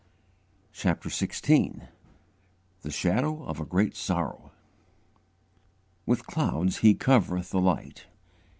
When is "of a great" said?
3.43-3.95